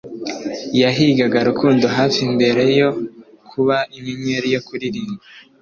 Yahigaga 0.81 1.37
Rukundo 1.49 1.85
hafi 1.97 2.21
mbere 2.35 2.63
yo 2.79 2.89
kuba 3.49 3.77
inyenyeri 3.97 4.47
yo 4.55 4.61
kuririmba 4.67 5.21